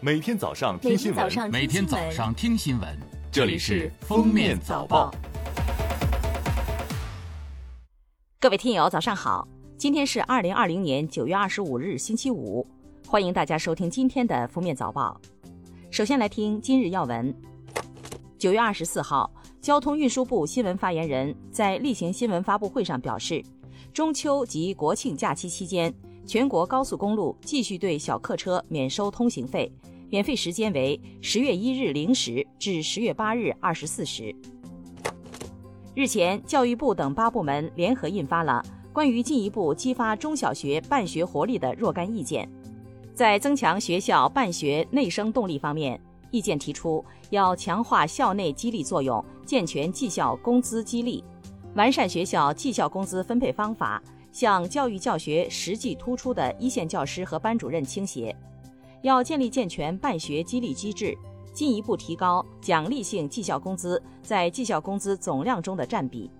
[0.00, 2.88] 每天早上听新闻，每天早上听新闻，
[3.32, 5.10] 这里是《封面早报》。
[8.38, 9.48] 各位听友，早上好！
[9.76, 12.64] 今天是二零二零年九月二十五日，星期五，
[13.08, 15.20] 欢迎大家收听今天的《封面早报》。
[15.90, 17.34] 首先来听今日要闻。
[18.38, 19.28] 九月二十四号，
[19.60, 23.44] 交通运输部新闻发言人，在例行新闻发布会上表示，
[23.92, 25.92] 中秋及国庆假期期间。
[26.28, 29.72] 全国高速公路继续对小客车免收通行费，
[30.10, 34.36] 免费时间为十月一日零时至十月八日二十四时。
[35.94, 42.46] 日前，教育部等八部门联合印发了关于进一步激发中小学办学活力的若干意见。
[43.14, 45.98] 在增强学校办学内生动力方面，
[46.30, 51.24] 意见提出要强化校内激励作用，健全绩效工资激励，
[51.74, 54.02] 完善学校绩效工资分配方法。
[54.38, 58.32] 向教育教学实际突出的一线教师和班主任倾斜，
[59.02, 61.12] 要建立健全办学激励机制，
[61.52, 66.30] 进一步提高奖励性绩效工资在绩效工资总量中的占比。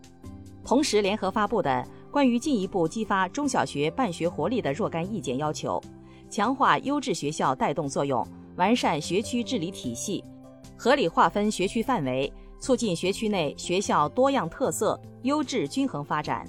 [0.64, 5.82] 同时，联合发布的关于进一步激发中小学办学活力的若干意见要求，
[6.30, 8.24] 强化优质学校带动作用，
[8.54, 10.22] 完善学区治理体系，
[10.76, 16.48] 合理划分学区范围，促进学区内学校多样特色、优质均衡发展。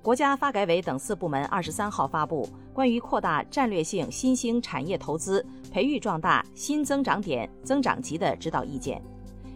[0.00, 9.02] 国家发改委等四部门二十三号发布关于扩大战略性新兴产业投资、培育壮大新增长点增长极的指导意见，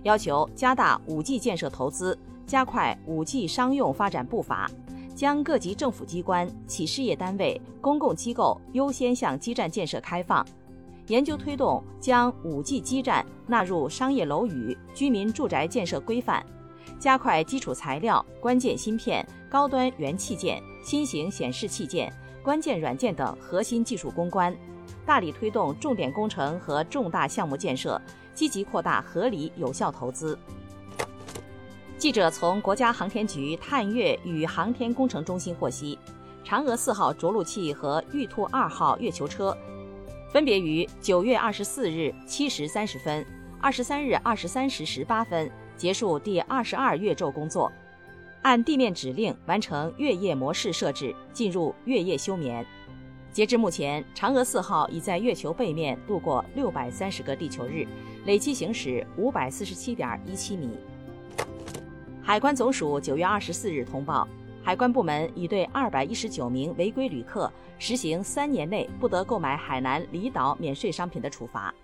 [0.03, 4.69] 要求加大五 G 建设投资，加快五 G 商用发展步伐，
[5.15, 10.45] 将各级政府机关、企事业单位、公共机构优先向基站建设开放，
[11.07, 16.45] 研究推动将五 G 基站纳入商业楼宇、居民住宅建设规范。
[17.03, 22.12] 加快基础材料、关键芯片、高端元器件、新型显示器件、
[22.45, 24.56] 关键软件等核心技术攻关，
[25.05, 28.00] 大力推动重点工程和重大项目建设，
[28.34, 30.39] 积极扩大合理有效投资。
[31.98, 35.98] 记者从国家航天局探月与航天工程中心获悉，
[36.45, 39.57] 嫦娥四号着陆器和玉兔二号月球车，
[40.33, 43.27] 分别于九月二十四日七时三十分、
[43.61, 45.51] 二十三日二十三时十八分。
[45.77, 47.71] 结束第二十二月昼工作，
[48.43, 52.65] 按地面指令完成月夜模式设置，进入月夜休眠。
[53.33, 57.87] 截至目前，嫦娥四号已在月球背面度过六百三十个地球日，
[58.27, 60.71] 累计行驶五百四十七点一七米。
[62.23, 64.29] 海关总署九月二十四日通报，
[64.63, 71.75] 海关部门已对二百一十九名违规旅客实行三年内不得购买海南离岛免税商品的处罚。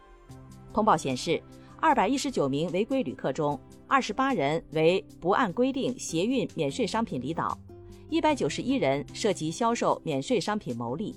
[0.73, 1.43] 通报显示。
[1.81, 3.57] 二百一十九名违规旅客中，
[3.91, 7.59] 二十八人为不按规定携运免税商品离岛，
[8.11, 11.17] 一百九十一人涉及销售免税商品牟利。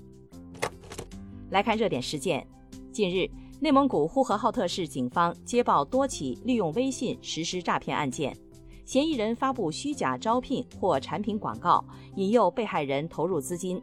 [1.50, 2.48] 来看热点事件，
[2.90, 8.34] 近日，内蒙古呼和浩特市警方接报多起利用微信实施诈骗案件，
[8.86, 11.84] 嫌疑人发布虚假招聘或产品广告，
[12.16, 13.82] 引诱被害人投入资金。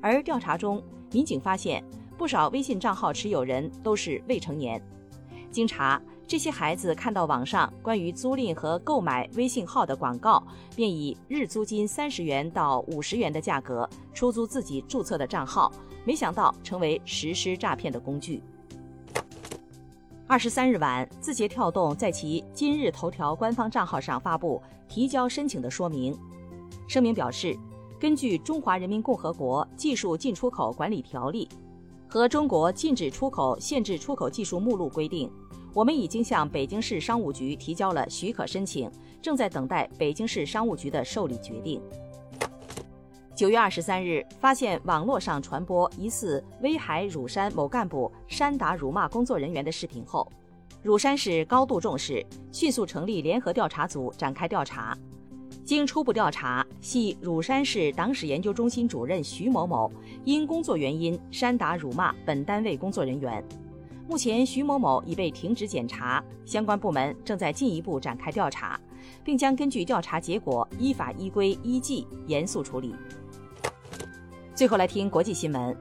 [0.00, 0.80] 而调查中，
[1.12, 1.84] 民警发现
[2.16, 4.80] 不少微信账号持有人都是未成年。
[5.50, 10.40] 经查，这些孩子看到网上关于租赁和购买微信号的广告，
[10.76, 15.72] 便以日租金三十元到五十元的价格出租自己注册的账号，
[16.04, 18.40] 没想到成为实施诈骗的工具。
[20.28, 26.16] 二十三日晚，字节跳动在其今日头条官方账号上发布提交申请的说明。
[26.86, 27.58] 声明表示，
[27.98, 31.48] 根据《中华人民共和国技术进出口管理条例》。
[32.12, 35.30] 和中国禁止出口、限制出口技术目录规定，
[35.72, 38.90] 我们已经向北京市商务局提交了许可申请，
[39.22, 41.80] 正在等待北京市商务局的受理决定。
[43.36, 50.30] 九月二十三日，发现网络上传播疑似威海乳山某干部煽打辱骂工作人员的视频后，
[50.82, 54.96] 乳山市高度重视，迅速成立联合调查组展开调查。
[55.64, 59.90] 经初步调查，系乳山市党史研究中心主任徐某某
[60.24, 63.42] 因工作原因煽打辱骂本单位工作人员。
[64.10, 68.76] 目前，徐某某已被停职检查，相关部门正在进一步展开调查，
[69.22, 72.92] 并将根据调查结果依法依规依纪严肃处理。
[74.52, 75.76] 最后来听国际新闻，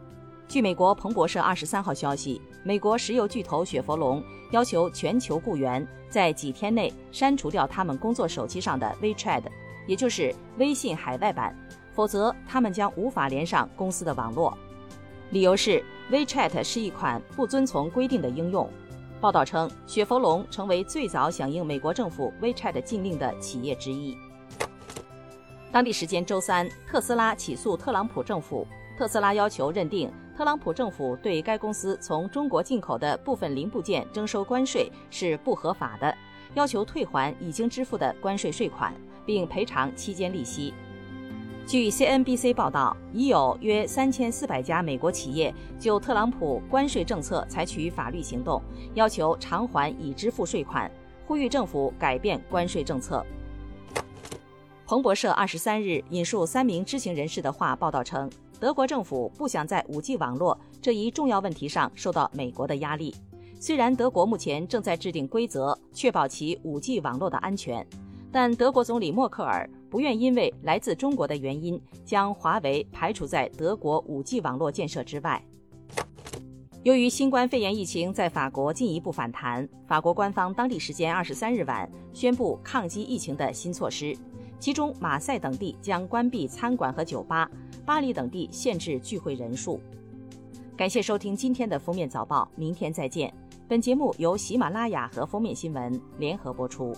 [0.47, 9.41] 据美国彭博社二十三号消息，美国石油巨头雪佛龙要求全球雇员在几天内删除掉他们工作手机上的 WeChat。
[9.87, 11.57] 也就是微信海外版，
[11.93, 14.55] 否则他们将无法连上公司的网络。
[15.31, 18.67] 理由是 WeChat 是一款不遵从规定的应用。
[19.21, 24.17] 报道称，雪佛龙成为最早响应美国政府 WeChat 禁令的企业之一。
[25.71, 28.65] 当地时间周三，特斯拉起诉特朗普政府，
[28.97, 36.17] 特斯拉要求认定特朗普政府对该公司从中国进口的部分零部件征收关税是不合法的，
[36.55, 38.91] 要求退还已经支付的关税税款，
[39.27, 40.73] 并赔偿期间利息。
[41.69, 48.59] 据 CNBC 报道，已有约三千四百家美国企业就特朗普关税政策采取法律行动，
[48.95, 50.89] 要求偿还已支付税款，
[51.27, 53.23] 呼吁政府改变关税政策。
[54.87, 58.27] 彭博社二十三日引述三名知情人士的话报道称，
[58.59, 63.13] 德国政府不想在 5G 网络这一重要问题上受到美国的压力。
[63.59, 67.85] 虽然德国目前正在制定规则，确保其 5G 网络的安全，
[68.31, 75.43] 但德国总理默克尔不愿因为来自中国的原因将华为排除在德国 5G 网络建设之外。
[76.83, 84.15] 由于新冠肺炎疫情在法国进一步反弹，法国官方当地时间二十三日晚宣布抗击疫情的新措施。
[84.59, 87.49] 其中，马赛等地将关闭餐馆和酒吧，
[87.85, 89.79] 巴黎等地限制聚会人数。
[90.77, 93.33] 感谢收听今天的封面早报，明天再见。
[93.67, 96.95] 本节目由喜马拉雅和封面新闻联合播出。